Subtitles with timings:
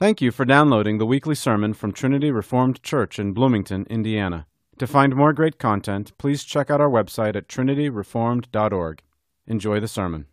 [0.00, 4.46] Thank you for downloading the weekly sermon from Trinity Reformed Church in Bloomington, Indiana.
[4.78, 9.02] To find more great content, please check out our website at trinityreformed.org.
[9.48, 10.26] Enjoy the sermon.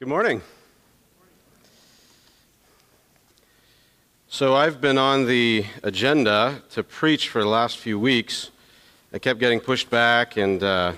[0.00, 0.42] Good morning.
[4.26, 8.50] So, I've been on the agenda to preach for the last few weeks.
[9.12, 10.94] I kept getting pushed back, and uh,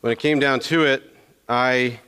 [0.00, 1.14] when it came down to it,
[1.46, 2.00] I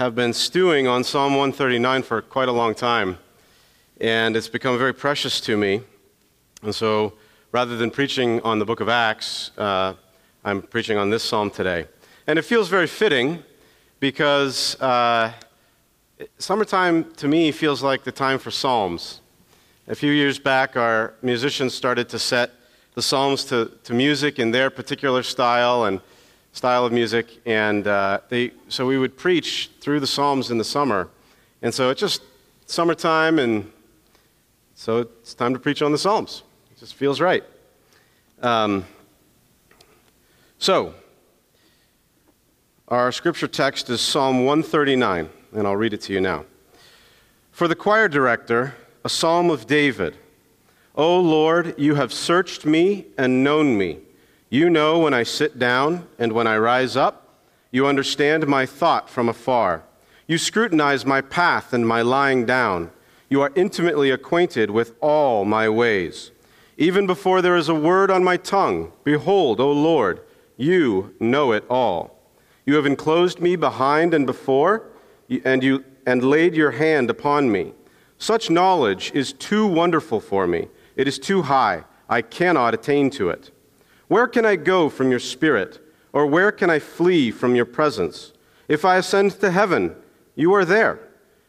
[0.00, 3.18] have been stewing on Psalm 139 for quite a long time,
[4.00, 5.82] and it's become very precious to me.
[6.62, 7.12] And so,
[7.52, 9.92] rather than preaching on the book of Acts, uh,
[10.42, 11.86] I'm preaching on this psalm today.
[12.26, 13.42] And it feels very fitting
[13.98, 15.32] because uh,
[16.38, 19.20] summertime to me feels like the time for psalms.
[19.86, 22.52] A few years back, our musicians started to set
[22.94, 26.00] the psalms to, to music in their particular style, and
[26.52, 30.64] style of music, and uh, they, so we would preach through the Psalms in the
[30.64, 31.08] summer.
[31.62, 32.22] And so it's just
[32.66, 33.70] summertime, and
[34.74, 36.42] so it's time to preach on the Psalms.
[36.70, 37.44] It just feels right.
[38.40, 38.84] Um,
[40.58, 40.94] so,
[42.88, 46.44] our scripture text is Psalm 139, and I'll read it to you now.
[47.52, 48.74] For the choir director,
[49.04, 50.16] a psalm of David.
[50.94, 54.00] O Lord, you have searched me and known me.
[54.52, 57.38] You know when I sit down and when I rise up.
[57.70, 59.84] You understand my thought from afar.
[60.26, 62.90] You scrutinize my path and my lying down.
[63.28, 66.32] You are intimately acquainted with all my ways.
[66.76, 70.20] Even before there is a word on my tongue, behold, O Lord,
[70.56, 72.18] you know it all.
[72.66, 74.90] You have enclosed me behind and before,
[75.44, 77.72] and, you, and laid your hand upon me.
[78.18, 80.66] Such knowledge is too wonderful for me.
[80.96, 81.84] It is too high.
[82.08, 83.52] I cannot attain to it.
[84.10, 85.78] Where can I go from your spirit?
[86.12, 88.32] Or where can I flee from your presence?
[88.66, 89.94] If I ascend to heaven,
[90.34, 90.98] you are there.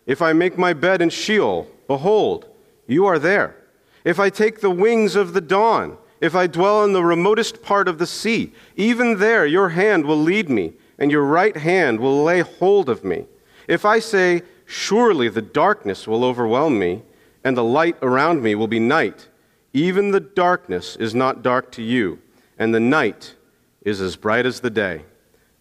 [0.05, 2.47] If I make my bed in Sheol, behold,
[2.85, 3.55] you are there.
[4.03, 7.87] If I take the wings of the dawn, if I dwell in the remotest part
[7.87, 12.23] of the sea, even there your hand will lead me, and your right hand will
[12.23, 13.25] lay hold of me.
[13.67, 17.01] If I say, Surely the darkness will overwhelm me,
[17.43, 19.29] and the light around me will be night,
[19.73, 22.19] even the darkness is not dark to you
[22.61, 23.33] and the night
[23.81, 25.01] is as bright as the day.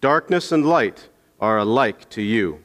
[0.03, 1.09] Darkness and light
[1.41, 2.63] are alike to you.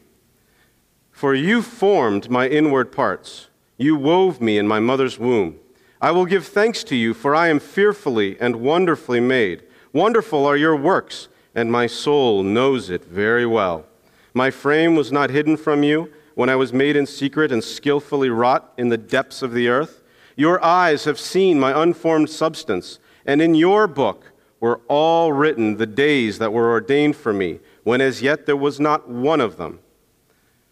[1.09, 3.47] For you formed my inward parts,
[3.77, 5.57] you wove me in my mother's womb.
[6.01, 9.63] I will give thanks to you, for I am fearfully and wonderfully made.
[9.93, 13.85] Wonderful are your works, and my soul knows it very well.
[14.33, 18.29] My frame was not hidden from you when I was made in secret and skillfully
[18.29, 20.03] wrought in the depths of the earth.
[20.35, 25.85] Your eyes have seen my unformed substance and in your book were all written the
[25.85, 29.79] days that were ordained for me, when as yet there was not one of them.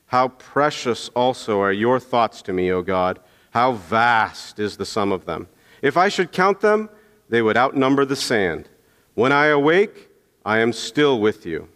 [0.08, 3.19] How precious also are your thoughts to me, O God!
[3.52, 5.47] How vast is the sum of them!
[5.81, 6.90] If I should count them,
[7.30, 8.69] they would outnumber the sand.
[9.16, 10.09] When I awake,
[10.46, 11.68] I am still with you.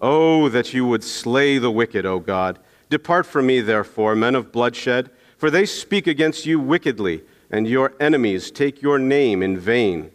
[0.00, 2.58] Oh, that you would slay the wicked, O God!
[2.88, 7.94] Depart from me, therefore, men of bloodshed, for they speak against you wickedly and your
[8.00, 10.10] enemies take your name in vain.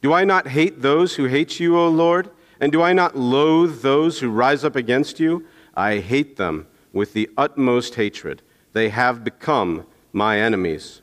[0.00, 2.30] Do I not hate those who hate you, O Lord?
[2.60, 5.46] And do I not loathe those who rise up against you?
[5.74, 8.42] I hate them with the utmost hatred.
[8.72, 11.02] They have become my enemies.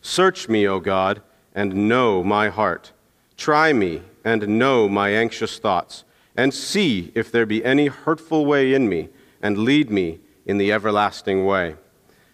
[0.00, 1.22] Search me, O God,
[1.54, 2.92] and know my heart.
[3.36, 6.04] Try me and know my anxious thoughts,
[6.36, 9.08] and see if there be any hurtful way in me,
[9.40, 11.76] and lead me in the everlasting way.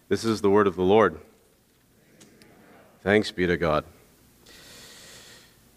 [0.09, 1.19] This is the word of the Lord.
[3.09, 3.87] Thanks be to God.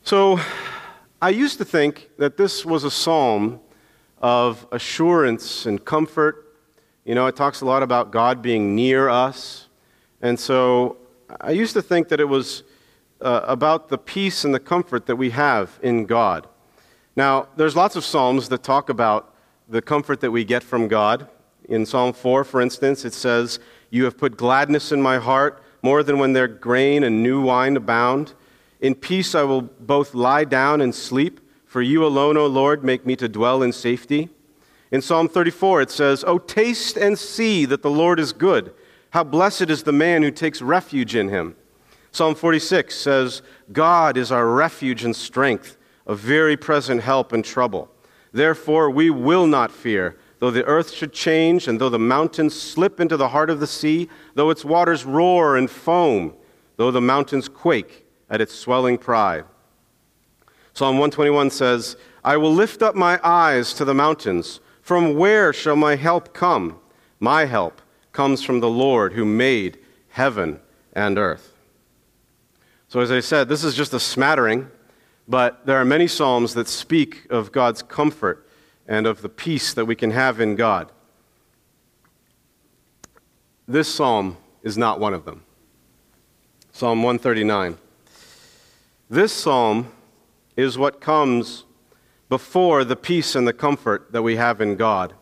[0.03, 0.37] So,
[1.21, 3.61] I used to think that this was a psalm
[4.21, 6.57] of assurance and comfort.
[7.05, 9.69] You know, it talks a lot about God being near us.
[10.21, 10.97] And so,
[11.39, 12.63] I used to think that it was
[13.21, 16.47] uh, about the peace and the comfort that we have in God.
[17.15, 19.33] Now, there's lots of psalms that talk about
[19.69, 21.29] the comfort that we get from God.
[21.69, 26.03] In Psalm 4, for instance, it says, You have put gladness in my heart more
[26.03, 28.33] than when their grain and new wine abound.
[28.79, 33.05] In peace I will both lie down and sleep, for you alone, O Lord, make
[33.05, 34.29] me to dwell in safety.
[34.91, 38.73] In Psalm 34 it says, O taste and see that the Lord is good.
[39.11, 41.55] How blessed is the man who takes refuge in him.
[42.11, 43.41] Psalm 46 says,
[43.71, 47.89] God is our refuge and strength, a very present help in trouble.
[48.33, 52.99] Therefore we will not fear Though the earth should change, and though the mountains slip
[52.99, 56.33] into the heart of the sea, though its waters roar and foam,
[56.77, 59.45] though the mountains quake at its swelling pride.
[60.73, 64.61] Psalm 121 says, I will lift up my eyes to the mountains.
[64.81, 66.79] From where shall my help come?
[67.19, 67.79] My help
[68.11, 69.77] comes from the Lord who made
[70.09, 70.59] heaven
[70.93, 71.53] and earth.
[72.87, 74.71] So, as I said, this is just a smattering,
[75.27, 78.47] but there are many Psalms that speak of God's comfort
[78.91, 80.91] and of the peace that we can have in God.
[83.65, 85.45] This Psalm is not one of them.
[86.73, 87.77] Psalm 139.
[89.09, 89.89] This Psalm
[90.57, 91.63] is what comes
[92.27, 95.13] before the peace and the comfort that we have in God.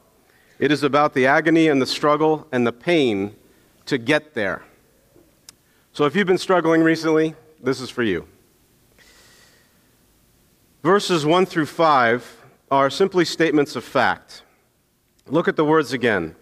[0.57, 3.35] It is about the agony and the struggle and the pain
[3.85, 4.63] to get there.
[5.93, 8.27] So if you've been struggling recently, this is for you.
[10.81, 12.38] Verses 1 through 5
[12.71, 14.43] are simply statements of fact.
[15.27, 16.35] Look at the words again.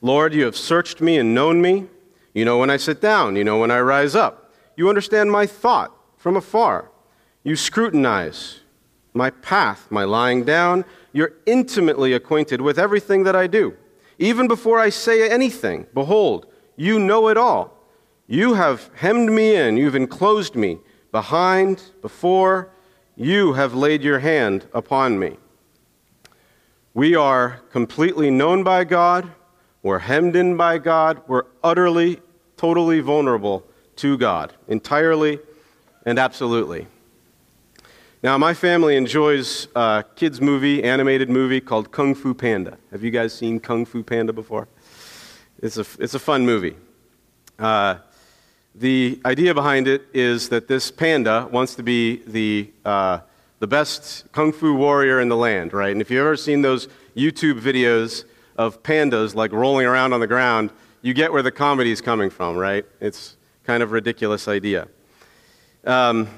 [0.00, 1.86] Lord, you have searched me and known me.
[2.34, 4.52] You know when I sit down, you know when I rise up.
[4.76, 6.90] You understand my thought from afar.
[7.42, 8.60] You scrutinize
[9.12, 10.84] my path, my lying down.
[11.12, 13.76] You're intimately acquainted with everything that I do.
[14.18, 16.46] Even before I say anything, behold,
[16.76, 17.72] you know it all.
[18.26, 20.78] You have hemmed me in, you've enclosed me
[21.12, 22.70] behind, before,
[23.16, 25.36] you have laid your hand upon me.
[26.96, 29.28] We are completely known by God,
[29.82, 32.20] we're hemmed in by God, we're utterly,
[32.56, 35.40] totally vulnerable to God, entirely
[36.06, 36.86] and absolutely.
[38.22, 42.78] Now, my family enjoys a kids' movie, animated movie called Kung Fu Panda.
[42.92, 44.68] Have you guys seen Kung Fu Panda before?
[45.60, 46.76] It's a, it's a fun movie.
[47.58, 47.96] Uh,
[48.72, 53.18] the idea behind it is that this panda wants to be the, uh,
[53.64, 55.90] the best kung fu warrior in the land, right?
[55.90, 58.26] And if you've ever seen those YouTube videos
[58.58, 60.68] of pandas like rolling around on the ground,
[61.00, 62.84] you get where the comedy is coming from, right?
[63.00, 64.86] It's kind of ridiculous idea.
[65.86, 66.28] Um,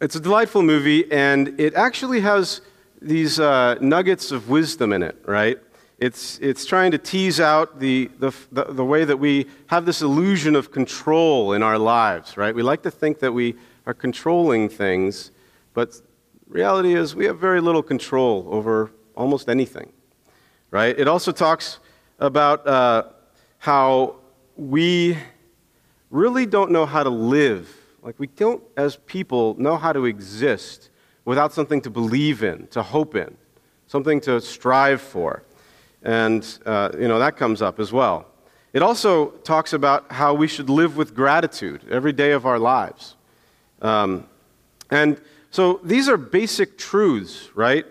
[0.00, 2.60] it's a delightful movie, and it actually has
[3.02, 5.58] these uh, nuggets of wisdom in it, right?
[5.98, 10.02] It's, it's trying to tease out the, the, the, the, way that we have this
[10.02, 12.54] illusion of control in our lives, right?
[12.54, 13.56] We like to think that we
[13.86, 15.32] are controlling things,
[15.72, 16.00] but
[16.54, 19.92] reality is we have very little control over almost anything,
[20.70, 20.96] right?
[20.96, 21.80] It also talks
[22.20, 23.08] about uh,
[23.58, 24.16] how
[24.56, 25.18] we
[26.10, 27.68] really don't know how to live.
[28.02, 30.90] Like, we don't, as people, know how to exist
[31.24, 33.36] without something to believe in, to hope in,
[33.88, 35.42] something to strive for.
[36.04, 38.28] And, uh, you know, that comes up as well.
[38.72, 43.16] It also talks about how we should live with gratitude every day of our lives.
[43.82, 44.28] Um,
[44.90, 45.20] and
[45.54, 47.86] so these are basic truths, right?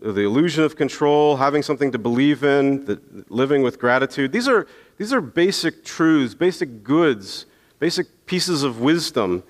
[0.00, 2.98] The illusion of control, having something to believe in, the,
[3.28, 4.32] living with gratitude.
[4.32, 4.66] These are,
[4.96, 7.44] these are basic truths, basic goods,
[7.80, 9.42] basic pieces of wisdom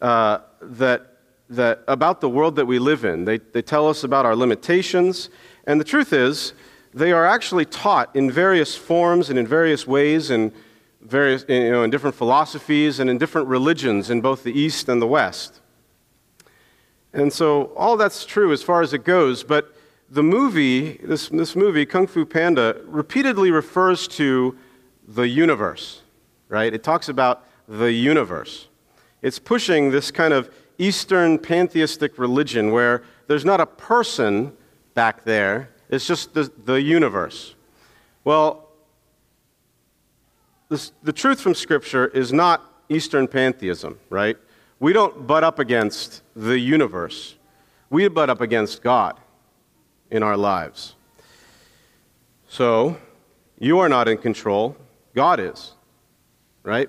[0.00, 1.18] uh, that,
[1.50, 3.26] that about the world that we live in.
[3.26, 5.28] They, they tell us about our limitations.
[5.66, 6.54] And the truth is,
[6.94, 10.52] they are actually taught in various forms and in various ways and
[11.02, 15.02] various, you know, in different philosophies and in different religions in both the East and
[15.02, 15.57] the West.
[17.18, 19.74] And so all that's true as far as it goes, but
[20.08, 24.56] the movie, this, this movie, Kung Fu Panda, repeatedly refers to
[25.08, 26.02] the universe,
[26.48, 26.72] right?
[26.72, 28.68] It talks about the universe.
[29.20, 30.48] It's pushing this kind of
[30.78, 34.52] Eastern pantheistic religion where there's not a person
[34.94, 37.56] back there, it's just the, the universe.
[38.22, 38.68] Well,
[40.68, 44.36] this, the truth from Scripture is not Eastern pantheism, right?
[44.80, 47.34] We don't butt up against the universe.
[47.90, 49.18] We butt up against God
[50.10, 50.94] in our lives.
[52.48, 52.96] So,
[53.58, 54.76] you are not in control.
[55.14, 55.72] God is,
[56.62, 56.88] right?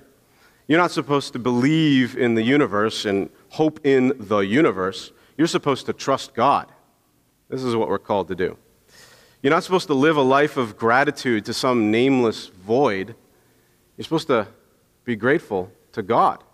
[0.68, 5.10] You're not supposed to believe in the universe and hope in the universe.
[5.36, 6.70] You're supposed to trust God.
[7.48, 8.56] This is what we're called to do.
[9.42, 13.16] You're not supposed to live a life of gratitude to some nameless void.
[13.96, 14.46] You're supposed to
[15.04, 16.44] be grateful to God.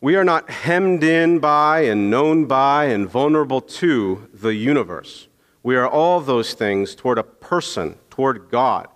[0.00, 5.26] We are not hemmed in by and known by and vulnerable to the universe.
[5.64, 8.86] We are all those things toward a person, toward God.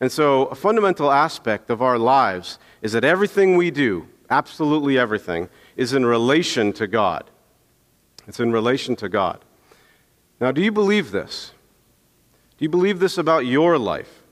[0.00, 5.48] And so, a fundamental aspect of our lives is that everything we do, absolutely everything,
[5.76, 7.30] is in relation to God.
[8.26, 9.44] It's in relation to God.
[10.40, 11.52] Now, do you believe this?
[12.58, 14.22] Do you believe this about your life?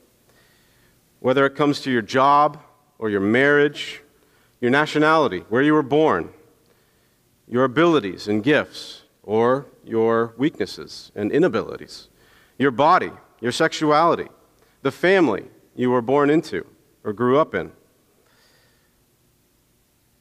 [1.19, 2.59] Whether it comes to your job
[2.97, 4.01] or your marriage,
[4.61, 6.29] your nationality, where you were born,
[7.47, 12.07] your abilities and gifts, or your weaknesses and inabilities,
[12.57, 14.27] your body, your sexuality,
[14.81, 15.45] the family
[15.75, 16.65] you were born into
[17.03, 17.71] or grew up in.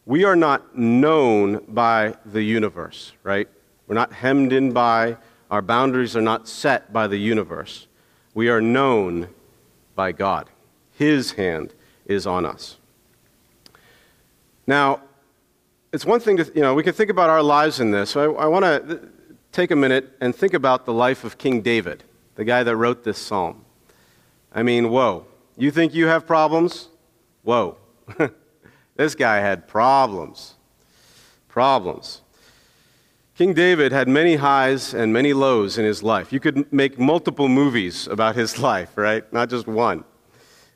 [0.07, 3.49] We are not known by the universe, right?
[3.87, 5.17] We're not hemmed in by,
[5.51, 7.87] our boundaries are not set by the universe.
[8.35, 9.29] We are known
[9.95, 10.51] by God.
[10.93, 11.75] His hand
[12.07, 12.79] is on us.
[14.67, 15.01] Now,
[15.93, 18.17] it's one thing to, you know, we can think about our lives in this.
[18.17, 19.09] I, I want to
[19.53, 22.03] take a minute and think about the life of King David,
[22.35, 23.65] the guy that wrote this psalm.
[24.53, 25.27] I mean, whoa.
[25.57, 26.89] You think you have problems?
[27.43, 27.77] Whoa.
[28.97, 30.55] this guy had problems.
[31.49, 32.23] Problems.
[33.37, 36.33] King David had many highs and many lows in his life.
[36.33, 39.31] You could make multiple movies about his life, right?
[39.33, 40.05] Not just one.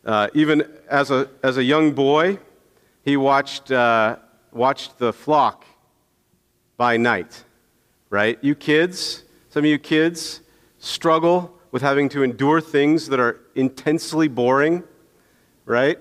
[0.04, 2.38] Uh, even as a, as a young boy,
[3.08, 4.16] he watched, uh,
[4.52, 5.64] watched the flock
[6.76, 7.42] by night,
[8.10, 8.38] right?
[8.42, 10.42] You kids, some of you kids
[10.76, 14.84] struggle with having to endure things that are intensely boring,
[15.64, 15.98] right?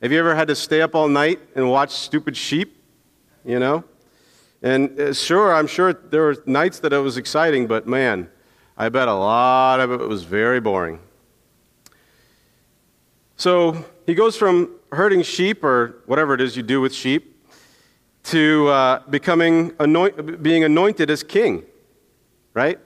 [0.00, 2.82] Have you ever had to stay up all night and watch stupid sheep?
[3.44, 3.84] You know?
[4.62, 8.30] And uh, sure, I'm sure there were nights that it was exciting, but man,
[8.74, 10.98] I bet a lot of it was very boring.
[13.36, 17.46] So he goes from herding sheep, or whatever it is you do with sheep,
[18.24, 21.64] to uh, becoming anoint, being anointed as king,
[22.52, 22.78] right?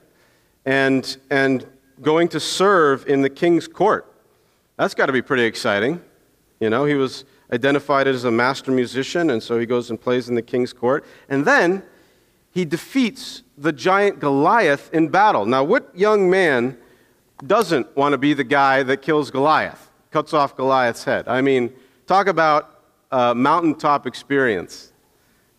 [0.65, 1.65] And, and
[2.01, 4.13] going to serve in the king's court.
[4.77, 6.01] That's got to be pretty exciting.
[6.59, 10.29] You know, he was identified as a master musician, and so he goes and plays
[10.29, 11.05] in the king's court.
[11.27, 11.83] And then
[12.51, 15.45] he defeats the giant Goliath in battle.
[15.45, 16.77] Now, what young man
[17.45, 19.84] doesn't want to be the guy that kills Goliath,
[20.15, 21.27] cuts off Goliath's head?
[21.27, 21.73] I mean,
[22.07, 22.79] talk about
[23.11, 24.93] a mountaintop experience.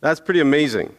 [0.00, 0.94] That's pretty amazing.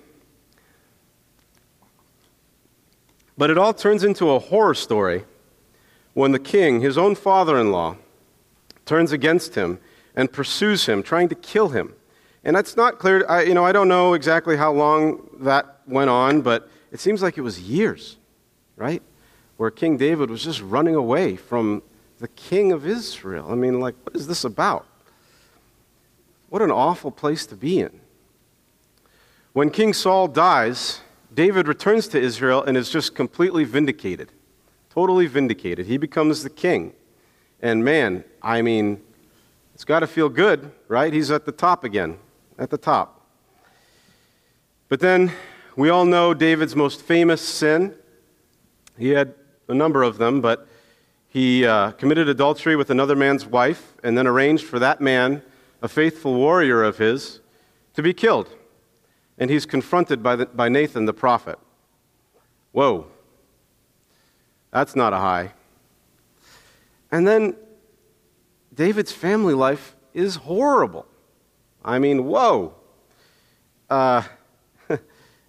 [3.35, 5.25] But it all turns into a horror story
[6.13, 7.95] when the king, his own father in law,
[8.85, 9.79] turns against him
[10.15, 11.95] and pursues him, trying to kill him.
[12.43, 13.25] And that's not clear.
[13.27, 17.23] I, you know, I don't know exactly how long that went on, but it seems
[17.23, 18.17] like it was years,
[18.75, 19.01] right?
[19.55, 21.81] Where King David was just running away from
[22.19, 23.47] the king of Israel.
[23.51, 24.85] I mean, like, what is this about?
[26.49, 27.99] What an awful place to be in.
[29.53, 31.01] When King Saul dies,
[31.33, 34.31] David returns to Israel and is just completely vindicated.
[34.89, 35.85] Totally vindicated.
[35.85, 36.93] He becomes the king.
[37.61, 39.01] And man, I mean,
[39.73, 41.11] it's got to feel good, right?
[41.11, 42.17] He's at the top again,
[42.57, 43.25] at the top.
[44.89, 45.31] But then
[45.75, 47.93] we all know David's most famous sin.
[48.97, 49.33] He had
[49.67, 50.67] a number of them, but
[51.37, 55.43] he uh, committed adultery with another man's wife and then arranged for that man,
[55.83, 57.41] a faithful warrior of his,
[57.93, 58.49] to be killed.
[59.37, 61.59] And he's confronted by, the, by Nathan the prophet.
[62.71, 63.05] Whoa,
[64.71, 65.53] that's not a high.
[67.11, 67.55] And then
[68.73, 71.05] David's family life is horrible.
[71.85, 72.73] I mean, whoa.
[73.91, 74.23] Uh,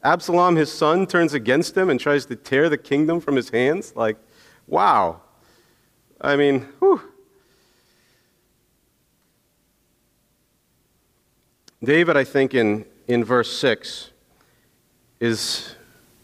[0.04, 3.94] Absalom, his son, turns against him and tries to tear the kingdom from his hands.
[3.96, 4.18] Like,
[4.66, 5.22] wow.
[6.20, 7.00] I mean, whew.
[11.82, 14.10] David, I think, in, in verse 6,
[15.20, 15.76] is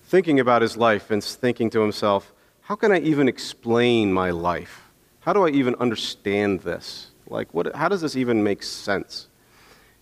[0.06, 2.32] thinking about his life and thinking to himself,
[2.62, 4.90] how can I even explain my life?
[5.20, 7.10] How do I even understand this?
[7.28, 9.28] Like, what, how does this even make sense?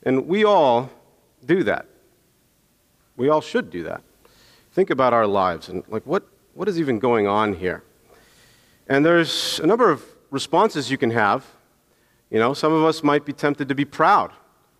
[0.04, 0.90] And we all
[1.44, 1.86] do that.
[3.16, 4.02] We all should do that.
[4.72, 7.82] Think about our lives and, like, what, what is even going on here?
[8.92, 11.46] And there's a number of responses you can have.
[12.28, 14.32] You know, some of us might be tempted to be proud.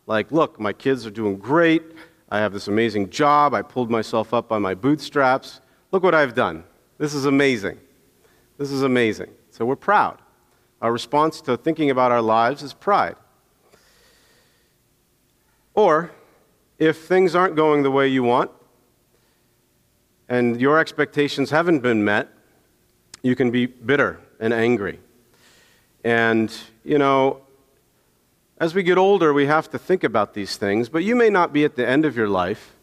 [0.07, 1.83] Like, look, my kids are doing great.
[2.29, 3.55] I have this amazing job.
[3.55, 5.63] I pulled myself up by my bootstraps.
[5.93, 6.65] Look what I've done.
[6.99, 7.79] This is amazing.
[8.59, 9.31] This is amazing.
[9.49, 10.19] So we're proud.
[10.83, 13.17] Our response to thinking about our lives is pride.
[15.73, 16.11] Or,
[16.79, 18.51] if things aren't going the way you want
[20.29, 22.29] and your expectations haven't been met,
[23.23, 24.99] you can be bitter and angry.
[26.05, 26.53] And,
[26.85, 27.41] you know,
[28.59, 31.53] as we get older, we have to think about these things, but you may not
[31.53, 32.75] be at the end of your life,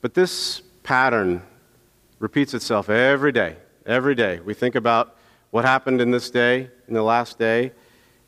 [0.00, 1.42] but this pattern
[2.18, 3.56] repeats itself every day.
[3.86, 4.40] Every day.
[4.40, 5.16] We think about
[5.50, 7.72] what happened in this day, in the last day,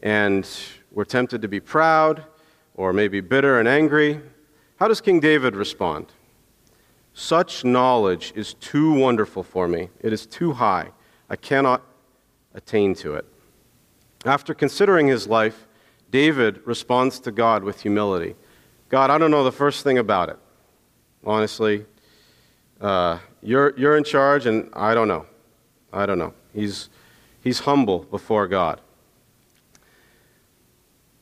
[0.02, 0.49] and
[0.92, 2.25] we're tempted to be proud
[2.75, 4.20] or maybe bitter and angry.
[4.76, 6.06] How does King David respond?
[7.14, 9.88] Such knowledge is too wonderful for me.
[10.00, 10.90] It is too high.
[11.28, 11.83] I cannot
[12.54, 13.25] attain to it.
[14.25, 15.66] After considering his life,
[16.11, 18.35] David responds to God with humility
[18.88, 20.38] God, I don't know the first thing about it.
[21.25, 21.85] Honestly,
[22.80, 25.26] uh, you're, you're in charge, and I don't know.
[25.92, 26.33] I don't know.
[26.54, 26.88] He's
[27.47, 28.80] He's humble before God.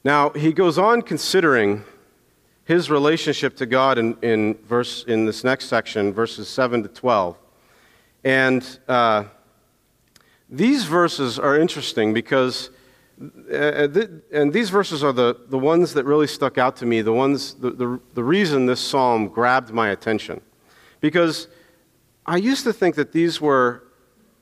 [0.04, 1.84] Now, he goes on considering
[2.64, 7.37] his relationship to God in, in, verse, in this next section, verses 7 to 12.
[8.25, 9.25] And uh,
[10.56, 12.70] these verses are interesting because
[13.20, 17.02] uh, th- and these verses are the, the ones that really stuck out to me,
[17.02, 20.40] the, ones, the, the, the reason this psalm grabbed my attention.
[21.00, 21.49] Because
[22.26, 23.84] I used to think that these were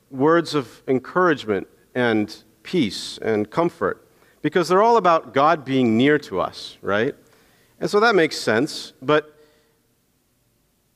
[0.09, 4.07] words of encouragement and peace and comfort,
[4.41, 7.15] because they're all about God being near to us, right?
[7.79, 9.37] And so that makes sense, but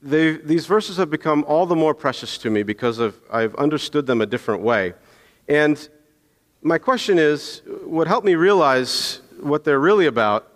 [0.00, 4.20] these verses have become all the more precious to me because of, I've understood them
[4.20, 4.94] a different way.
[5.48, 5.88] And
[6.62, 10.52] my question is what helped me realize what they're really about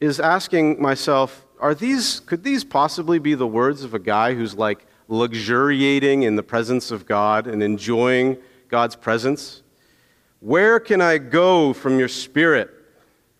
[0.00, 4.54] is asking myself, are these, could these possibly be the words of a guy who's
[4.54, 8.36] like luxuriating in the presence of God and enjoying
[8.68, 9.62] God's presence?
[10.40, 12.70] Where can I go from your spirit?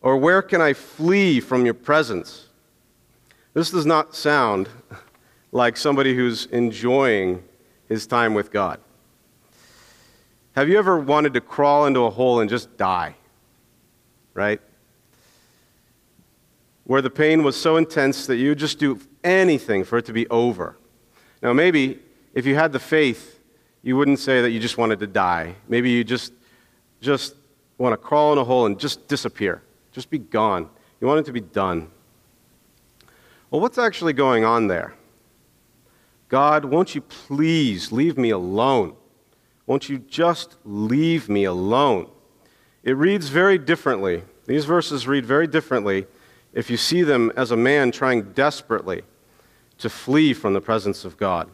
[0.02, 2.48] Or where can I flee from your presence?
[3.54, 4.68] This does not sound
[5.52, 7.42] like somebody who's enjoying
[7.88, 8.80] his time with God.
[10.54, 13.16] Have you ever wanted to crawl into a hole and just die?
[14.34, 14.60] Right?
[16.84, 20.28] Where the pain was so intense that you just do anything for it to be
[20.28, 20.76] over.
[21.42, 22.00] Now, maybe
[22.34, 23.40] if you had the faith,
[23.82, 25.54] you wouldn't say that you just wanted to die.
[25.68, 26.32] Maybe you just,
[27.00, 27.34] just
[27.78, 30.68] want to crawl in a hole and just disappear, just be gone.
[31.00, 31.90] You want it to be done.
[33.50, 34.94] Well, what's actually going on there?
[36.28, 38.96] God, won't you please leave me alone?
[39.72, 42.10] Won't you just leave me alone?
[42.82, 44.22] It reads very differently.
[44.44, 46.06] These verses read very differently
[46.52, 49.00] if you see them as a man trying desperately
[49.78, 51.48] to flee from the presence of God.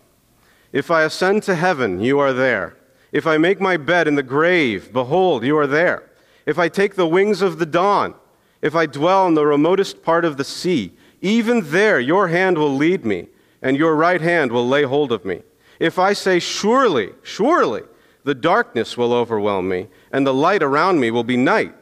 [0.72, 2.76] If I ascend to heaven, you are there.
[3.12, 6.10] If I make my bed in the grave, behold, you are there.
[6.44, 8.16] If I take the wings of the dawn,
[8.60, 12.74] if I dwell in the remotest part of the sea, even there your hand will
[12.74, 13.28] lead me,
[13.62, 15.42] and your right hand will lay hold of me.
[15.78, 17.82] If I say, Surely, surely,
[18.28, 21.74] the darkness will overwhelm me, and the light around me will be night.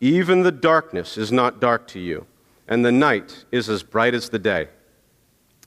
[0.00, 2.24] Even the darkness is not dark to you,
[2.66, 4.68] and the night is as bright as the day.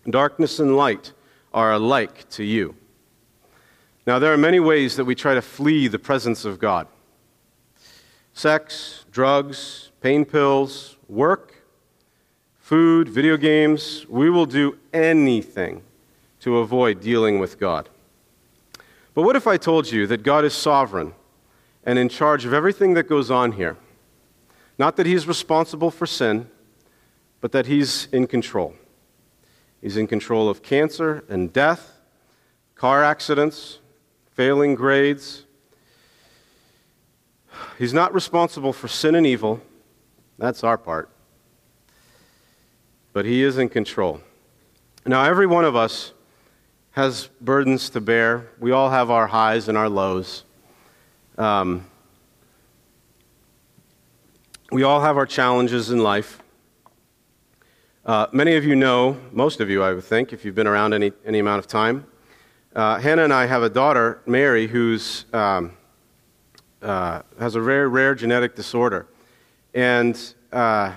[0.10, 1.13] Darkness and light
[1.53, 2.75] are alike to you.
[4.08, 6.88] Now, there are many ways that we try to flee the presence of God
[8.34, 11.53] sex, drugs, pain pills, work,
[12.58, 14.08] food, video games.
[14.10, 15.84] We will do anything
[16.39, 17.89] to avoid dealing with God.
[19.13, 21.13] But what if I told you that God is sovereign
[21.84, 23.78] and in charge of everything that goes on here?
[24.78, 26.49] Not that He's responsible for sin,
[27.39, 28.73] but that He's in control.
[29.82, 31.99] He's in control of cancer and death,
[32.76, 33.80] car accidents,
[34.32, 35.45] failing grades.
[37.78, 39.62] He's not responsible for sin and evil.
[40.39, 41.10] That's our part.
[43.12, 44.21] But He is in control.
[45.06, 46.12] Now, every one of us
[46.93, 48.47] has burdens to bear.
[48.60, 50.43] We all have our highs and our lows.
[51.39, 51.88] Um,
[54.71, 56.39] we all have our challenges in life.
[58.06, 60.93] Uh, many of you know, most of you, I would think, if you've been around
[60.93, 62.06] any, any amount of time.
[62.75, 65.71] Uh, Hannah and I have a daughter, Mary, who's um,
[66.84, 69.08] uh, has a very rare genetic disorder.
[69.73, 70.19] And,
[70.51, 70.93] uh,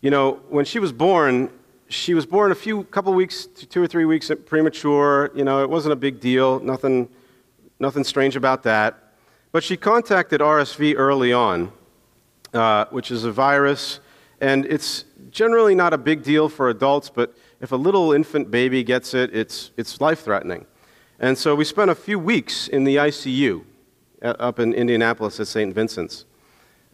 [0.00, 1.50] you know, when she was born,
[1.88, 5.30] she was born a few couple weeks two or three weeks premature.
[5.34, 6.60] You know it wasn't a big deal.
[6.60, 7.08] Nothing
[7.78, 9.12] nothing strange about that.
[9.52, 11.72] But she contacted rsv early on
[12.54, 14.00] uh, which is a virus.
[14.40, 18.82] And it's generally not a big deal for adults but if a little infant baby
[18.82, 20.66] gets it it's, it's life threatening
[21.18, 23.64] and so we spent a few weeks in the icu
[24.22, 26.26] uh, up in indianapolis at st vincent's.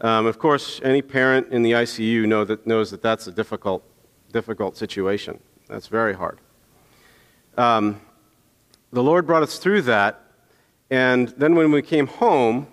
[0.00, 3.84] Um, of course any parent in the icu know that, knows that that's a difficult
[4.32, 5.40] difficult situation.
[5.68, 6.38] That's very hard.
[7.56, 8.00] Um,
[8.92, 10.20] the Lord brought us through that,
[10.90, 12.66] and then when we came home,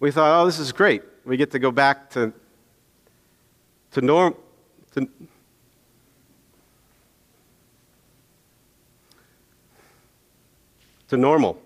[0.00, 1.02] we thought, oh, this is great.
[1.24, 2.32] We get to go back to,
[3.92, 4.34] to norm.
[4.92, 5.08] To,
[11.08, 11.60] to normal.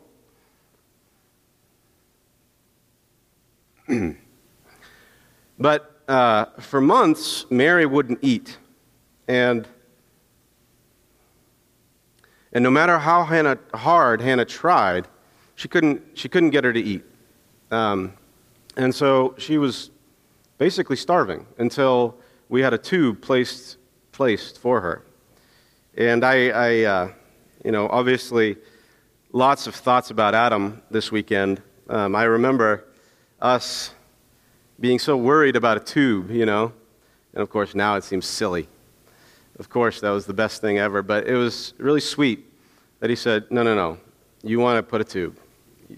[5.58, 8.58] but uh, for months, Mary wouldn't eat.
[9.28, 9.68] And,
[12.52, 15.06] and no matter how Hannah, hard Hannah tried,
[15.54, 17.04] she couldn't, she couldn't get her to eat.
[17.70, 18.14] Um,
[18.76, 19.90] and so she was
[20.56, 22.16] basically starving until
[22.48, 23.76] we had a tube placed,
[24.12, 25.04] placed for her.
[25.96, 27.12] And I, I uh,
[27.64, 28.56] you know, obviously,
[29.32, 31.60] lots of thoughts about Adam this weekend.
[31.88, 32.84] Um, I remember
[33.40, 33.92] us
[34.80, 36.72] being so worried about a tube, you know,
[37.32, 38.68] and of course now it seems silly.
[39.58, 42.44] Of course, that was the best thing ever, but it was really sweet
[43.00, 43.98] that he said, No, no, no.
[44.42, 45.36] You want to put a tube.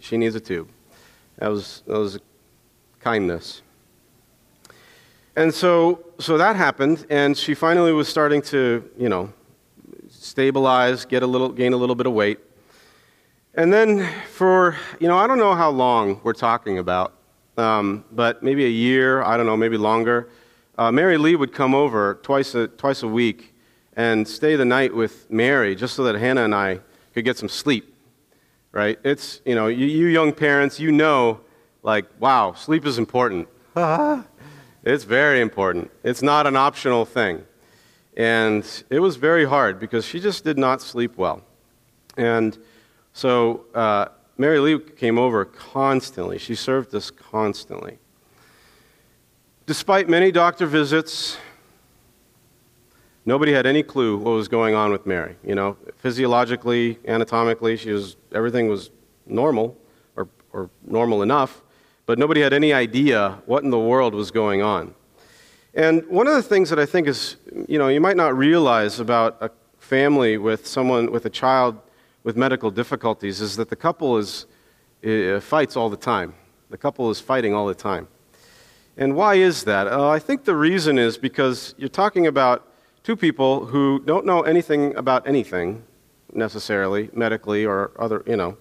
[0.01, 0.69] She needs a tube.
[1.39, 2.19] That was, that was
[3.01, 3.63] kindness.
[5.37, 9.33] And so, so that happened, and she finally was starting to, you know,
[10.09, 12.39] stabilize, get a little, gain a little bit of weight.
[13.55, 17.15] And then for, you know, I don't know how long we're talking about,
[17.57, 20.31] um, but maybe a year, I don't know, maybe longer.
[20.79, 23.50] Uh, Mary Lee would come over twice a, twice a week
[24.01, 26.81] and stay the night with Mary just so that Hannah and I
[27.13, 27.95] could get some sleep,
[28.73, 28.99] right?
[29.05, 31.41] It's, you know, you, you young parents, you know,
[31.83, 33.47] like, wow, sleep is important.
[34.85, 35.91] it's very important.
[36.03, 37.45] It's not an optional thing.
[38.17, 41.43] And it was very hard because she just did not sleep well.
[42.17, 42.57] And
[43.13, 44.07] so uh,
[44.39, 46.39] Mary Lee came over constantly.
[46.39, 47.99] She served us constantly.
[49.67, 51.37] Despite many doctor visits,
[53.25, 55.37] nobody had any clue what was going on with Mary.
[55.45, 58.91] You know, physiologically, anatomically, she was, everything was
[59.27, 59.77] normal
[60.17, 61.63] or, or normal enough,
[62.07, 64.95] but nobody had any idea what in the world was going on.
[65.75, 67.37] And one of the things that I think is,
[67.69, 71.79] you know, you might not realize about a family with someone, with a child
[72.25, 74.47] with medical difficulties is that the couple is,
[75.07, 76.35] uh, fights all the time.
[76.69, 78.09] The couple is fighting all the time.
[78.97, 79.87] And why is that?
[79.87, 82.70] Uh, I think the reason is because you're talking about
[83.03, 85.83] two people who don't know anything about anything
[86.33, 88.57] necessarily, medically or other, you know,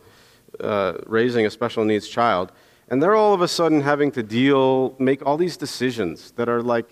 [0.59, 2.51] uh, raising a special needs child.
[2.89, 6.61] And they're all of a sudden having to deal, make all these decisions that are
[6.61, 6.89] like,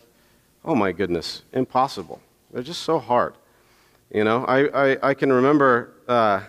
[0.64, 2.22] oh my goodness, impossible.
[2.52, 3.36] They're just so hard.
[4.14, 6.42] You know, I, I, I can remember uh,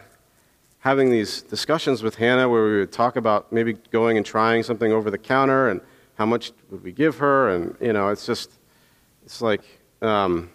[0.81, 4.93] having these discussions with Hannah where we would talk about maybe going and trying something
[4.93, 5.81] over the counter and
[6.17, 8.51] how much would we give her, and you know, it's just,
[9.25, 9.63] it's like,
[10.03, 10.51] um,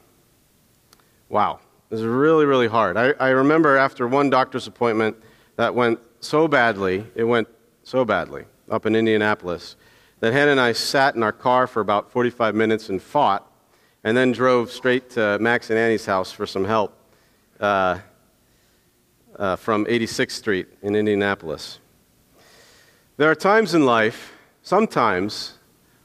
[1.30, 1.60] wow,
[1.90, 2.98] this is really, really hard.
[2.98, 5.18] I, I remember after one doctor's appointment
[5.56, 7.48] that went so badly, it went
[7.84, 9.76] so badly up in Indianapolis,
[10.20, 13.52] that Hannah and I sat in our car for about 45 minutes and fought,
[14.04, 16.98] and then drove straight to Max and Annie's house for some help.
[17.60, 18.00] Uh,
[19.38, 21.80] uh, from 86th Street in Indianapolis.
[23.18, 25.58] There are times in life, sometimes,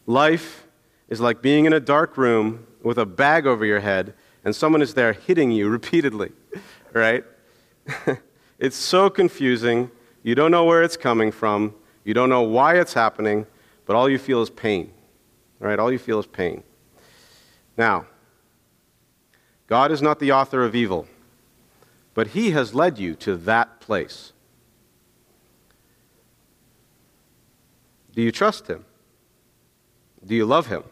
[0.06, 0.66] life
[1.08, 4.14] is like being in a dark room with a bag over your head
[4.48, 6.32] and someone is there hitting you repeatedly,
[6.92, 7.24] right?
[8.58, 9.90] it's so confusing.
[10.22, 11.74] You don't know where it's coming from.
[12.04, 13.46] You don't know why it's happening,
[13.86, 14.90] but all you feel is pain,
[15.60, 15.78] right?
[15.78, 16.62] All you feel is pain.
[17.76, 18.06] Now,
[19.66, 21.06] God is not the author of evil
[22.18, 24.32] but He has led you to that place.
[28.12, 28.84] Do you trust Him?
[30.26, 30.82] Do you love Him?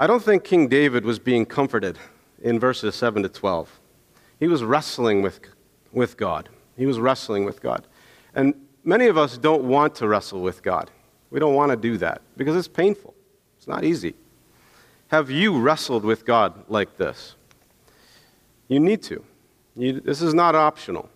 [0.00, 1.98] I don't think King David was being comforted
[2.40, 3.80] in verses 7 to 12.
[4.38, 5.40] He was wrestling with,
[5.92, 6.48] with God.
[6.78, 7.86] He was wrestling with God.
[8.34, 10.90] And many of us don't want to wrestle with God.
[11.28, 13.12] We don't want to do that because it's painful,
[13.58, 14.14] it's not easy.
[15.08, 17.34] Have you wrestled with God like this?
[18.68, 19.22] You need to.
[19.76, 21.10] You, this is not optional.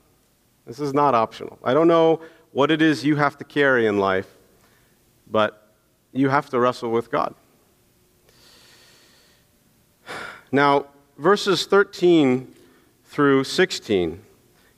[0.67, 1.59] This is not optional.
[1.65, 2.21] I don't know
[2.53, 4.29] what it is you have to carry in life,
[5.31, 5.73] but
[6.13, 7.35] you have to wrestle with God.
[10.55, 10.87] Now,
[11.19, 12.55] verses 13
[13.07, 14.21] through 16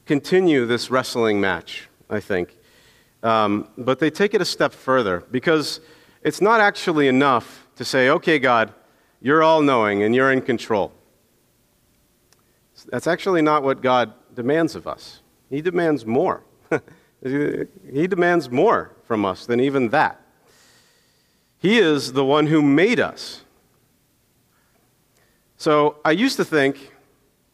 [0.06, 2.56] continue this wrestling match, I think.
[3.22, 5.80] Um, but they take it a step further because
[6.22, 8.72] it's not actually enough to say, okay, God,
[9.20, 10.92] you're all knowing and you're in control.
[12.86, 15.20] That's actually not what God demands of us.
[15.50, 16.42] He demands more.
[17.22, 20.22] he demands more from us than even that.
[21.58, 23.42] He is the one who made us.
[25.56, 26.92] So I used to think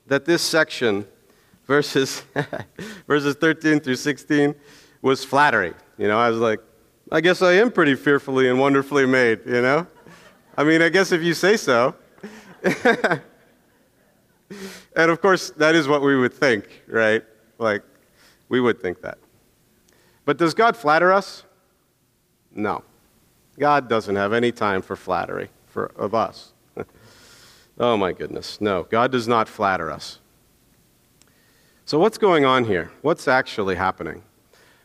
[0.07, 1.07] that this section,
[1.67, 2.25] verses,
[3.07, 4.55] verses 13 through 16,
[5.01, 5.75] was flattery.
[5.99, 6.61] You know, I was like,
[7.11, 9.87] I guess I am pretty fearfully and wonderfully made, you know?
[10.57, 11.95] I mean, I guess if you say so.
[12.63, 13.21] and
[14.97, 17.23] of course, that is what we would think, right?
[17.59, 17.83] Like,
[18.49, 19.19] we would think that.
[20.25, 21.45] But does God flatter us?
[22.55, 22.85] No.
[23.59, 26.52] God doesn't have any time for flattery for, of us.
[27.79, 28.61] Oh my goodness.
[28.61, 30.19] No, God does not flatter us.
[31.85, 32.91] So, what's going on here?
[33.03, 34.23] What's actually happening?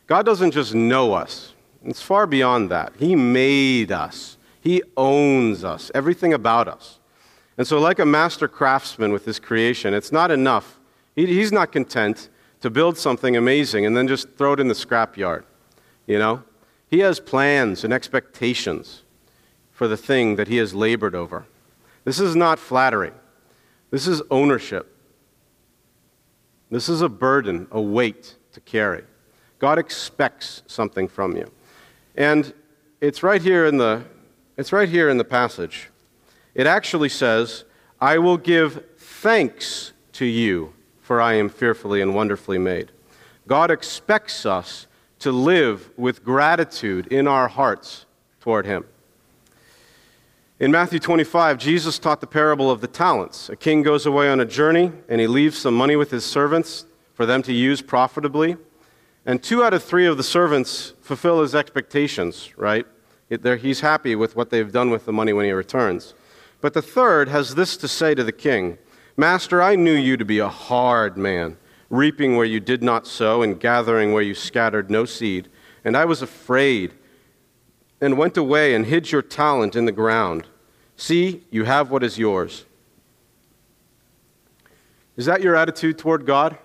[0.06, 1.52] God doesn't just know us,
[1.84, 2.92] it's far beyond that.
[2.98, 6.98] He made us, He owns us, everything about us.
[7.56, 10.78] And so, like a master craftsman with his creation, it's not enough.
[11.16, 12.28] He, he's not content
[12.60, 15.44] to build something amazing and then just throw it in the scrapyard.
[16.06, 16.44] You know?
[16.88, 19.02] He has plans and expectations
[19.72, 21.46] for the thing that he has labored over.
[22.08, 23.12] This is not flattery,
[23.90, 24.96] this is ownership.
[26.70, 29.04] This is a burden, a weight to carry.
[29.58, 31.50] God expects something from you.
[32.16, 32.54] And
[33.02, 34.04] it's right here in the,
[34.56, 35.90] it's right here in the passage.
[36.54, 37.64] It actually says,
[38.00, 42.90] I will give thanks to you, for I am fearfully and wonderfully made.
[43.46, 44.86] God expects us
[45.18, 48.06] to live with gratitude in our hearts
[48.40, 48.86] toward Him.
[50.60, 53.48] In Matthew 25, Jesus taught the parable of the talents.
[53.48, 56.84] A king goes away on a journey and he leaves some money with his servants
[57.14, 58.56] for them to use profitably.
[59.24, 62.84] And two out of three of the servants fulfill his expectations, right?
[63.60, 66.14] He's happy with what they've done with the money when he returns.
[66.60, 68.78] But the third has this to say to the king
[69.16, 71.56] Master, I knew you to be a hard man,
[71.88, 75.48] reaping where you did not sow and gathering where you scattered no seed.
[75.84, 76.94] And I was afraid
[78.00, 80.46] and went away and hid your talent in the ground.
[80.96, 82.64] See, you have what is yours.
[85.16, 86.56] Is that your attitude toward God?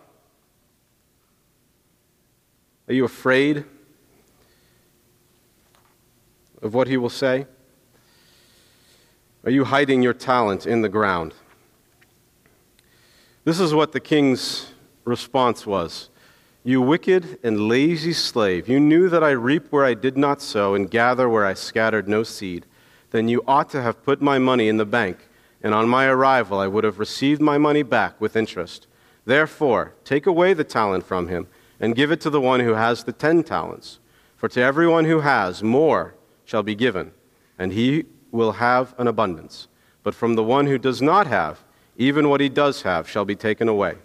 [2.88, 3.65] Are you afraid
[6.62, 7.48] of what he will say?
[9.43, 11.34] Are you hiding your talent in the ground?
[13.43, 14.72] This is what the king's
[15.04, 16.10] response was
[16.65, 20.76] You wicked and lazy slave, you knew that I reap where I did not sow
[20.76, 22.65] and gather where I scattered no seed.
[23.12, 25.28] Then you ought to have put my money in the bank,
[25.62, 28.88] and on my arrival I would have received my money back with interest.
[29.26, 31.47] Therefore, take away the talent from him
[31.82, 33.99] and give it to the one who has the ten talents.
[34.38, 37.12] For to everyone who has, more shall be given,
[37.60, 39.67] and he will have an abundance.
[40.02, 41.63] But from the one who does not have,
[41.97, 43.95] even what he does have shall be taken away.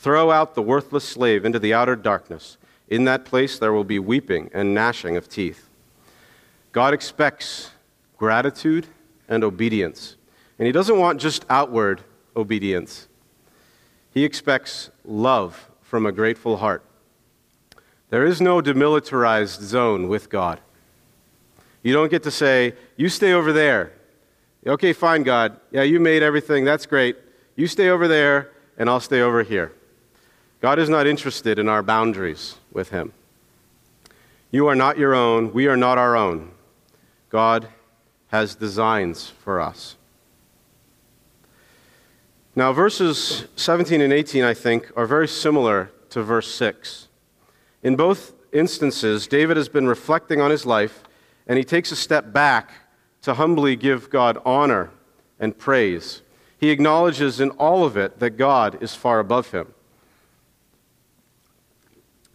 [0.00, 2.56] Throw out the worthless slave into the outer darkness.
[2.88, 5.68] In that place there will be weeping and gnashing of teeth.
[6.70, 7.72] God expects
[8.16, 8.86] gratitude
[9.28, 10.14] and obedience.
[10.56, 12.02] And he doesn't want just outward
[12.36, 13.08] obedience,
[14.14, 16.84] he expects love from a grateful heart.
[18.10, 20.60] There is no demilitarized zone with God.
[21.82, 23.92] You don't get to say, you stay over there.
[24.64, 25.58] Okay, fine, God.
[25.72, 26.64] Yeah, you made everything.
[26.64, 27.16] That's great.
[27.56, 29.72] You stay over there, and I'll stay over here.
[30.60, 33.12] God is not interested in our boundaries with Him.
[34.50, 35.52] You are not your own.
[35.52, 36.50] We are not our own.
[37.30, 37.68] God
[38.28, 39.96] has designs for us.
[42.56, 47.06] Now, verses 17 and 18, I think, are very similar to verse 6.
[47.82, 51.04] In both instances, David has been reflecting on his life,
[51.46, 52.72] and he takes a step back
[53.22, 54.90] to humbly give God honor
[55.38, 56.22] and praise.
[56.58, 59.72] He acknowledges in all of it that God is far above him.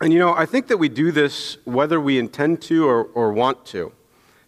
[0.03, 3.31] And you know, I think that we do this whether we intend to or, or
[3.31, 3.93] want to.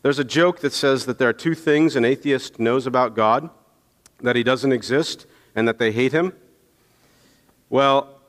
[0.02, 3.50] There's a joke that says that there are two things an atheist knows about God
[4.20, 6.34] that he doesn't exist and that they hate him.
[7.70, 8.20] Well,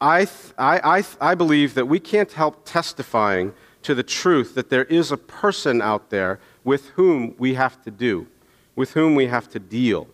[0.00, 4.84] I, I, I, I believe that we can't help testifying to the truth that there
[4.84, 8.26] is a person out there with whom we have to do,
[8.74, 10.08] with whom we have to deal.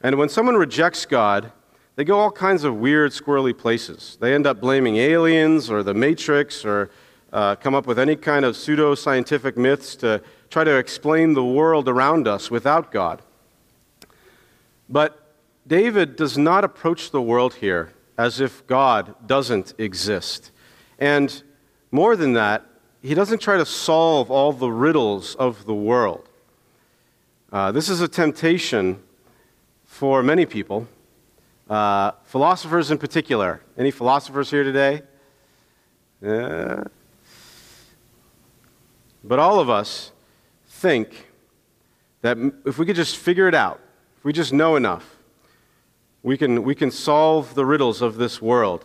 [0.00, 1.50] And when someone rejects God,
[1.96, 4.16] they go all kinds of weird, squirrely places.
[4.20, 6.90] They end up blaming aliens or the Matrix or
[7.32, 11.44] uh, come up with any kind of pseudo scientific myths to try to explain the
[11.44, 13.22] world around us without God.
[14.88, 15.20] But
[15.66, 20.50] David does not approach the world here as if God doesn't exist.
[20.98, 21.42] And
[21.90, 22.64] more than that,
[23.02, 26.28] he doesn't try to solve all the riddles of the world.
[27.52, 29.02] Uh, this is a temptation
[29.84, 30.88] for many people,
[31.68, 33.60] uh, philosophers in particular.
[33.76, 35.02] Any philosophers here today?
[36.20, 36.84] Yeah.
[39.22, 40.12] But all of us
[40.66, 41.28] think
[42.20, 43.80] that if we could just figure it out,
[44.18, 45.16] if we just know enough,
[46.22, 48.84] we can, we can solve the riddles of this world.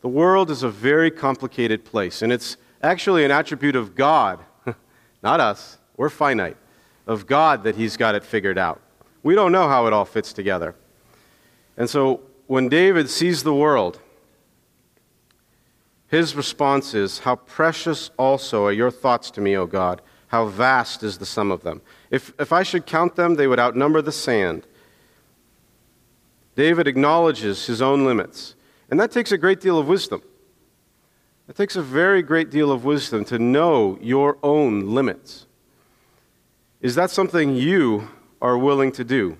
[0.00, 4.40] The world is a very complicated place, and it's actually an attribute of God,
[5.22, 5.78] not us.
[5.96, 6.56] We're finite,
[7.06, 8.80] of God that He's got it figured out.
[9.22, 10.74] We don't know how it all fits together.
[11.76, 14.00] And so when David sees the world,
[16.08, 20.02] his response is, How precious also are your thoughts to me, O God.
[20.28, 21.82] How vast is the sum of them.
[22.10, 24.66] If, if I should count them, they would outnumber the sand.
[26.56, 28.54] David acknowledges his own limits.
[28.90, 30.22] And that takes a great deal of wisdom.
[31.48, 35.46] It takes a very great deal of wisdom to know your own limits.
[36.80, 38.08] Is that something you
[38.40, 39.36] are willing to do?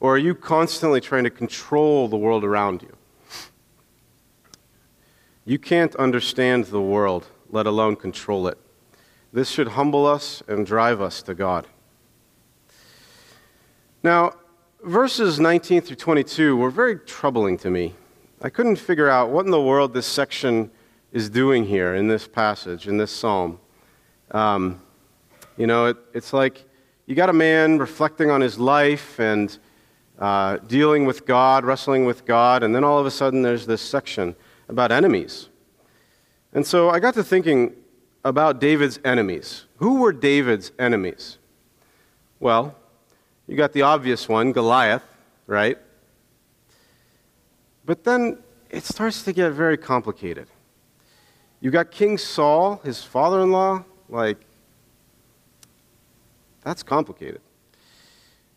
[0.00, 2.96] Or are you constantly trying to control the world around you?
[5.44, 8.58] You can't understand the world, let alone control it.
[9.32, 11.66] This should humble us and drive us to God.
[14.02, 14.32] Now,
[14.84, 17.94] verses 19 through 22 were very troubling to me.
[18.40, 20.70] I couldn't figure out what in the world this section
[21.12, 23.58] is doing here in this passage, in this psalm.
[24.30, 24.80] Um,
[25.58, 26.64] You know, it, it's like
[27.06, 29.58] you got a man reflecting on his life and
[30.18, 33.80] uh, dealing with God, wrestling with God, and then all of a sudden there's this
[33.80, 34.34] section
[34.68, 35.48] about enemies.
[36.52, 37.74] And so I got to thinking
[38.24, 39.64] about David's enemies.
[39.76, 41.38] Who were David's enemies?
[42.40, 42.74] Well,
[43.46, 45.04] you got the obvious one, Goliath,
[45.46, 45.78] right?
[47.84, 48.38] But then
[48.70, 50.48] it starts to get very complicated.
[51.60, 54.38] You got King Saul, his father in law, like,
[56.62, 57.40] that's complicated.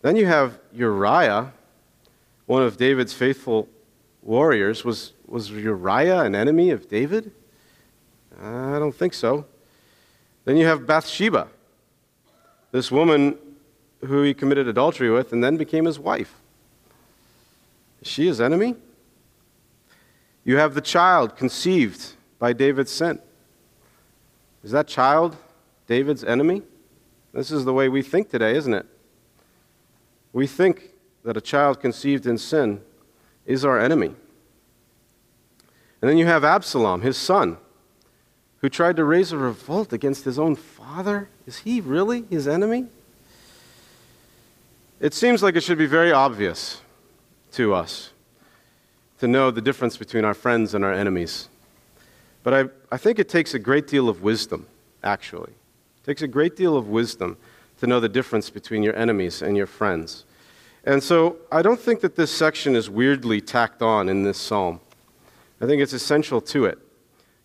[0.02, 1.54] Then you have Uriah,
[2.46, 3.68] one of David's faithful
[4.22, 4.84] warriors.
[4.84, 7.32] Was, was Uriah an enemy of David?
[8.42, 9.46] I don't think so.
[10.46, 11.48] Then you have Bathsheba,
[12.72, 13.38] this woman
[14.04, 16.36] who he committed adultery with and then became his wife.
[18.02, 18.76] Is she his enemy?
[20.44, 23.20] You have the child conceived by David's sin.
[24.64, 25.38] Is that child
[25.86, 26.64] David's enemy?
[27.34, 28.88] This is the way we think today, isn't it?
[30.34, 30.92] We think
[31.24, 32.82] that a child conceived in sin
[33.46, 34.14] is our enemy.
[36.02, 37.58] And then you have Absalom, his son,
[38.60, 41.30] who tried to raise a revolt against his own father.
[41.46, 42.88] Is he really his enemy?
[45.00, 46.82] It seems like it should be very obvious
[47.54, 48.12] to us
[49.20, 51.50] to know the difference between our friends and our enemies.
[52.44, 54.66] But I, I think it takes a great deal of wisdom,
[55.04, 55.52] actually.
[55.52, 57.38] It takes a great deal of wisdom
[57.82, 60.24] to know the difference between your enemies and your friends.
[60.86, 64.80] And so I don't think that this section is weirdly tacked on in this psalm.
[65.60, 66.80] I think it's essential to it.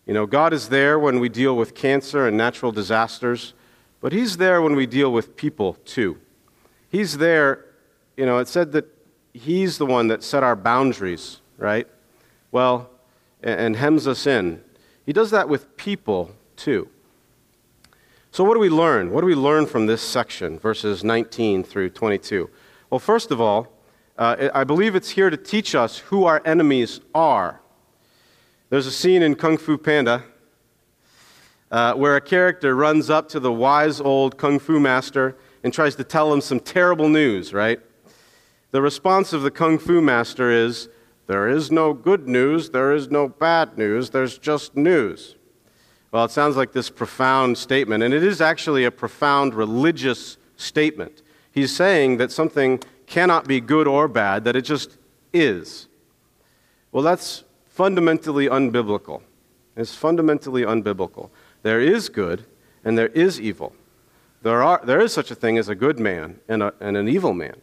[0.05, 3.53] You know, God is there when we deal with cancer and natural disasters,
[3.99, 6.17] but He's there when we deal with people too.
[6.89, 7.65] He's there,
[8.15, 8.85] you know, it said that
[9.33, 11.87] He's the one that set our boundaries right?
[12.51, 12.89] Well,
[13.41, 14.63] and hems us in.
[15.05, 16.89] He does that with people too.
[18.37, 19.09] So, what do we learn?
[19.09, 22.47] What do we learn from this section, verses 19 through 22?
[22.91, 23.73] Well, first of all,
[24.15, 27.61] uh, I believe it's here to teach us who our enemies are.
[28.69, 30.23] There's a scene in Kung Fu Panda
[31.71, 35.95] uh, where a character runs up to the wise old Kung Fu master and tries
[35.95, 37.79] to tell him some terrible news, right?
[38.69, 40.89] The response of the Kung Fu master is,
[41.25, 45.36] there is no good news, there is no bad news, there's just news.
[46.17, 51.21] Well, it sounds like this profound statement, and it is actually a profound religious statement.
[51.51, 54.97] He's saying that something cannot be good or bad, that it just
[55.31, 55.87] is.
[56.91, 59.21] Well, that's fundamentally unbiblical.
[59.75, 61.29] It's fundamentally unbiblical.
[61.61, 62.47] There is good
[62.83, 63.75] and there is evil.
[64.41, 67.07] There, are, there is such a thing as a good man and, a, and an
[67.07, 67.61] evil man.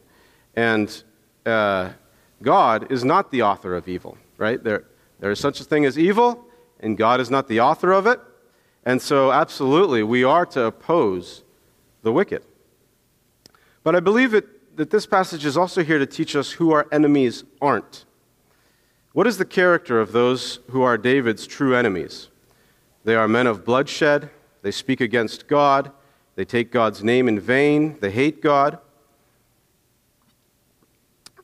[0.55, 1.03] And
[1.45, 1.91] uh,
[2.41, 4.63] God is not the author of evil, right?
[4.63, 4.85] There,
[5.19, 6.47] there is such a thing as evil,
[6.79, 8.21] and God is not the author of it.
[8.85, 11.43] And so, absolutely, we are to oppose
[12.03, 12.43] the wicked.
[13.83, 16.87] But I believe it, that this passage is also here to teach us who our
[16.93, 18.05] enemies aren't.
[19.13, 22.29] What is the character of those who are David's true enemies?
[23.05, 24.31] They are men of bloodshed,
[24.63, 25.93] they speak against God,
[26.35, 28.79] they take God's name in vain, they hate God.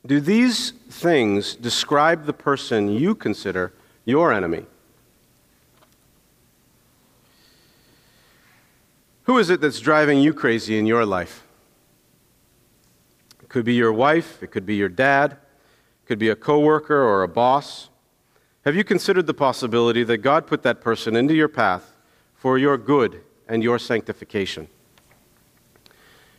[0.05, 3.73] Do these things describe the person you consider
[4.03, 4.65] your enemy?
[9.31, 11.47] Who is it that's driving you crazy in your life?
[13.41, 17.01] It could be your wife, it could be your dad, it could be a coworker
[17.01, 17.87] or a boss.
[18.65, 21.95] Have you considered the possibility that God put that person into your path
[22.35, 24.67] for your good and your sanctification?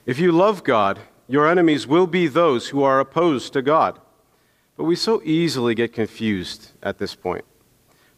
[0.04, 3.98] If you love God, your enemies will be those who are opposed to God.
[4.76, 7.46] But we so easily get confused at this point.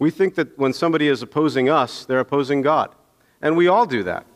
[0.00, 2.92] We think that when somebody is opposing us, they're opposing God.
[3.40, 4.26] And we all do that,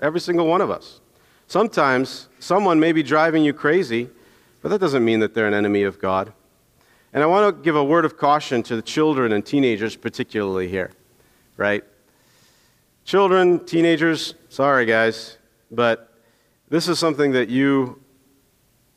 [0.00, 1.00] every single one of us.
[1.46, 4.08] Sometimes someone may be driving you crazy,
[4.62, 6.32] but that doesn't mean that they're an enemy of God.
[7.12, 10.68] And I want to give a word of caution to the children and teenagers, particularly
[10.68, 10.90] here,
[11.56, 11.84] right?
[13.04, 15.38] Children, teenagers, sorry guys,
[15.70, 16.12] but
[16.70, 18.00] this is something that you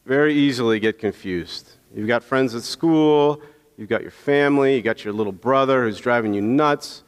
[0.05, 1.73] very easily get confused.
[1.93, 3.41] You've got friends at school,
[3.77, 7.03] you've got your family, you got your little brother who's driving you nuts,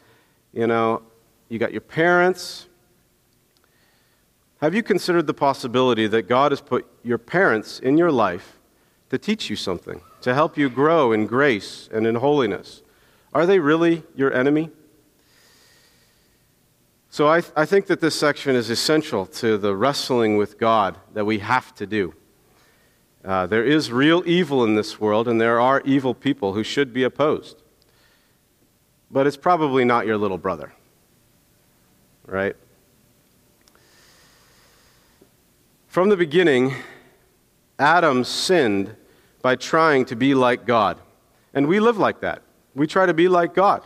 [0.54, 1.02] you know,
[1.48, 2.68] you got your parents.
[4.62, 8.60] Have you considered the possibility that God has put your parents in your life
[9.10, 12.82] to teach you something, to help you grow in grace and in holiness?
[13.34, 14.70] Are they really your enemy?
[17.10, 20.98] So I, th- I think that this section is essential to the wrestling with God
[21.14, 22.14] that we have to do.
[23.24, 26.94] Uh, there is real evil in this world, and there are evil people who should
[26.94, 27.62] be opposed.
[29.10, 30.74] But it's probably not your little brother,
[32.26, 32.56] right?
[35.90, 36.76] From the beginning,
[37.80, 38.96] Adam sinned
[39.42, 41.00] by trying to be like God.
[41.56, 42.44] And we live like that.
[42.76, 43.82] We try to be like God.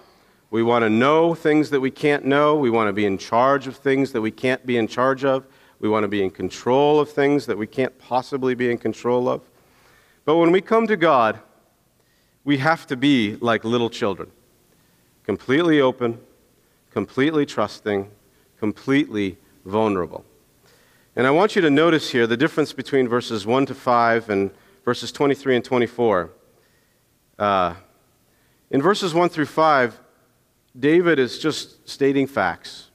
[0.51, 2.58] We want to know things that we can't know.
[2.58, 5.45] We want to be in charge of things that we can't be in charge of.
[5.80, 9.30] We want to be in control of things that we can't possibly be in control
[9.30, 9.41] of.
[10.26, 11.39] But when we come to God,
[12.43, 14.30] we have to be like little children
[15.24, 16.20] completely open,
[16.91, 18.12] completely trusting,
[18.60, 20.26] completely vulnerable.
[21.16, 24.49] And I want you to notice here the difference between verses 1 to 5 and
[24.84, 26.32] verses 23 and 24.
[27.38, 27.76] Uh,
[28.72, 29.99] in verses 1 through 5,
[30.78, 32.89] David is just stating facts,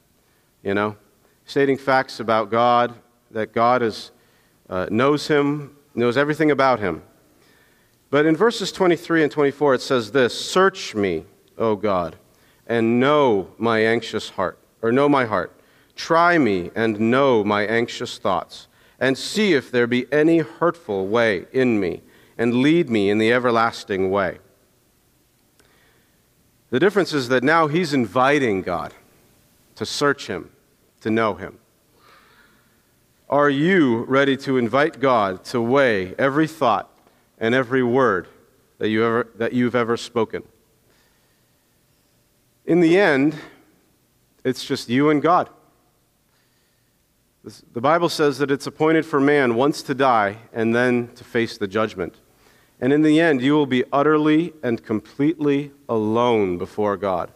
[0.64, 0.96] you know,
[1.44, 2.92] stating facts about God,
[3.30, 4.10] that God is,
[4.68, 7.04] uh, knows him, knows everything about him.
[8.10, 11.24] But in verses 23 and 24, it says this Search me,
[11.56, 12.16] O God,
[12.66, 15.57] and know my anxious heart, or know my heart.
[15.98, 18.68] Try me and know my anxious thoughts,
[19.00, 22.02] and see if there be any hurtful way in me,
[22.38, 24.38] and lead me in the everlasting way.
[26.70, 28.94] The difference is that now he's inviting God
[29.74, 30.50] to search him,
[31.00, 31.58] to know him.
[33.28, 36.88] Are you ready to invite God to weigh every thought
[37.38, 38.28] and every word
[38.78, 40.44] that, you ever, that you've ever spoken?
[42.64, 43.34] In the end,
[44.44, 45.50] it's just you and God.
[47.44, 51.56] The Bible says that it's appointed for man once to die and then to face
[51.56, 52.16] the judgment.
[52.80, 57.32] And in the end, you will be utterly and completely alone before God.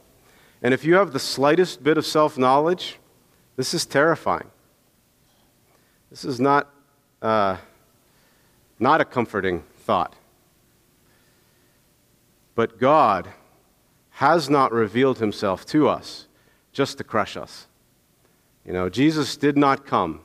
[0.63, 2.99] And if you have the slightest bit of self knowledge,
[3.57, 4.51] this is terrifying.
[6.11, 6.71] This is not,
[7.21, 7.57] uh,
[8.79, 10.15] not a comforting thought.
[12.55, 13.29] But God
[14.11, 16.27] has not revealed himself to us
[16.73, 17.67] just to crush us.
[18.67, 20.21] You know, Jesus did not come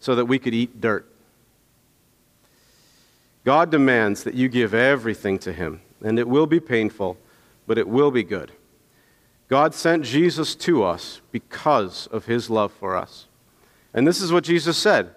[0.00, 1.10] so that we could eat dirt.
[3.44, 7.16] God demands that you give everything to Him, and it will be painful,
[7.66, 8.52] but it will be good.
[9.48, 13.26] God sent Jesus to us because of His love for us.
[13.94, 15.10] And this is what Jesus said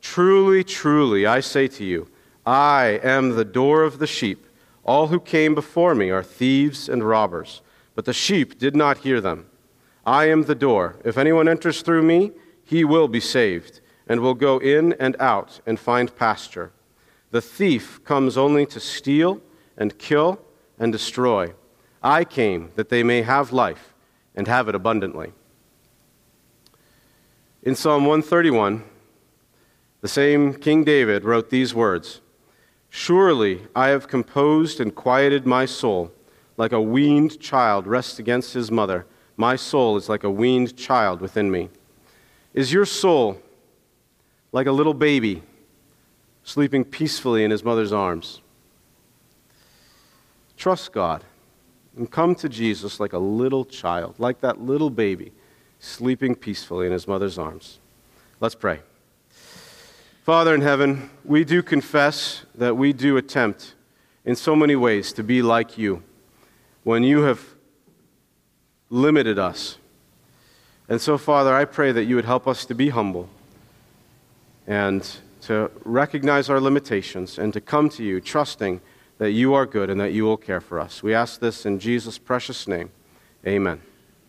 [0.00, 2.08] Truly, truly, I say to you,
[2.44, 4.46] I am the door of the sheep.
[4.84, 7.60] All who came before me are thieves and robbers,
[7.94, 9.46] but the sheep did not hear them.
[10.04, 10.96] I am the door.
[11.04, 12.32] If anyone enters through me,
[12.64, 16.72] he will be saved, and will go in and out and find pasture.
[17.30, 19.40] The thief comes only to steal
[19.76, 20.40] and kill
[20.78, 21.54] and destroy.
[22.02, 23.94] I came that they may have life
[24.34, 25.32] and have it abundantly.
[27.62, 28.84] In Psalm 131,
[30.00, 32.20] the same King David wrote these words
[32.88, 36.10] Surely I have composed and quieted my soul,
[36.56, 39.06] like a weaned child rests against his mother.
[39.40, 41.70] My soul is like a weaned child within me.
[42.52, 43.40] Is your soul
[44.52, 45.42] like a little baby?
[46.42, 48.40] sleeping peacefully in his mother's arms.
[50.56, 51.22] Trust God
[51.96, 55.32] and come to Jesus like a little child, like that little baby,
[55.78, 57.78] sleeping peacefully in his mother's arms.
[58.40, 58.80] Let's pray.
[60.24, 63.74] Father in heaven, we do confess that we do attempt
[64.24, 66.02] in so many ways to be like you
[66.82, 67.49] when you have
[68.90, 69.78] limited us.
[70.88, 73.28] And so, Father, I pray that you would help us to be humble
[74.66, 75.08] and
[75.42, 78.80] to recognize our limitations and to come to you trusting
[79.18, 81.02] that you are good and that you will care for us.
[81.02, 82.90] We ask this in Jesus' precious name.
[83.46, 83.80] Amen.